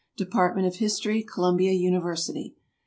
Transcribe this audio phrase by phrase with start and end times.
[0.17, 2.55] Department of History, Columbia University.